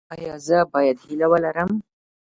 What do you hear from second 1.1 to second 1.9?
ولرم؟